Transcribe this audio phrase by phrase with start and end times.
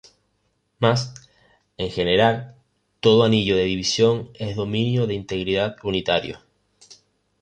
[0.79, 1.13] Más
[1.77, 2.55] en general,
[3.01, 6.39] todo anillo de división es dominio de integridad unitario.